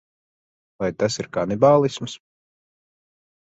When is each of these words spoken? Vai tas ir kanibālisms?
Vai 0.83 0.89
tas 1.03 1.19
ir 1.25 1.29
kanibālisms? 1.39 2.19